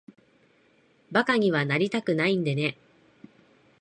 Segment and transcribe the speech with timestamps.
[1.11, 2.75] 馬鹿にはなりたくないんでね。